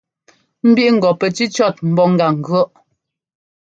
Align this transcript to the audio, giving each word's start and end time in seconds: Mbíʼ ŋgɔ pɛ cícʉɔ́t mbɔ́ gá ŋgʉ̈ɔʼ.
Mbíʼ 0.69 0.89
ŋgɔ 0.95 1.09
pɛ 1.19 1.27
cícʉɔ́t 1.35 1.77
mbɔ́ 1.89 2.05
gá 2.17 2.27
ŋgʉ̈ɔʼ. 2.37 2.69